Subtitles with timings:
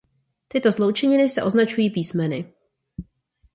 [0.49, 2.53] Tyto sloučeniny se označují písmeny.